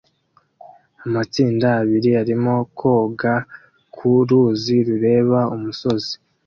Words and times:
Amatsinda 1.05 1.67
abiri 1.81 2.09
arimo 2.21 2.53
koga 2.79 3.33
ku 3.95 4.07
ruzi 4.27 4.77
rureba 4.87 5.39
umusozi 5.55 6.13